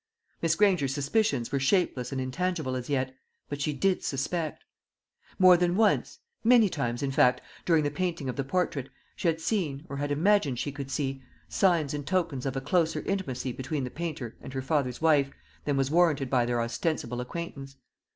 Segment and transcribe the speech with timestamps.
[0.41, 3.13] Miss Granger's suspicions were shapeless and intangible as yet,
[3.49, 4.63] but she did suspect.
[5.37, 9.39] More than once many times, in fact during the painting of the portrait, she had
[9.39, 13.83] seen, or had imagined she could see, signs and tokens of a closer intimacy between
[13.83, 15.29] the painter and her father's wife
[15.65, 17.75] than was warranted by their ostensible acquaintance.